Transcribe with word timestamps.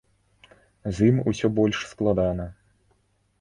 З 0.99 1.09
ім 1.09 1.19
усё 1.33 1.47
больш 1.59 1.83
складана. 1.91 2.49